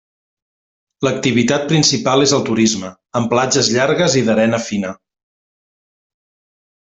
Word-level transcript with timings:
L'activitat 1.07 1.67
principal 1.73 2.23
és 2.25 2.33
el 2.39 2.47
turisme, 2.49 2.91
amb 3.21 3.29
platges 3.37 3.69
llargues 3.77 4.17
i 4.23 4.27
d'arena 4.31 4.61
fina. 4.71 4.91